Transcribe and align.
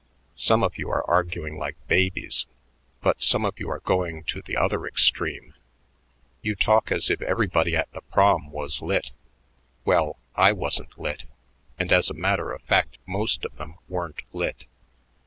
Some 0.39 0.63
of 0.63 0.79
you 0.79 0.89
are 0.89 1.07
arguing 1.07 1.59
like 1.59 1.75
babies. 1.87 2.47
But 3.01 3.21
some 3.21 3.45
of 3.45 3.59
you 3.59 3.69
are 3.69 3.81
going 3.81 4.23
to 4.29 4.41
the 4.41 4.57
other 4.57 4.87
extreme. 4.87 5.53
"You 6.41 6.55
talk 6.55 6.91
as 6.91 7.11
if 7.11 7.21
everybody 7.21 7.75
at 7.75 7.91
the 7.93 8.01
Prom 8.01 8.49
was 8.49 8.81
lit. 8.81 9.11
Well, 9.85 10.17
I 10.33 10.53
wasn't 10.53 10.97
lit, 10.99 11.25
and 11.77 11.91
as 11.91 12.09
a 12.09 12.15
matter 12.15 12.51
of 12.51 12.63
fact 12.63 12.97
most 13.05 13.45
of 13.45 13.57
them 13.57 13.75
weren't 13.87 14.23
lit. 14.33 14.65